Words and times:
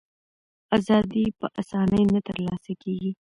ازادي 0.77 1.23
په 1.39 1.45
آسانۍ 1.61 2.03
نه 2.13 2.21
ترلاسه 2.27 2.71
کېږي. 2.81 3.11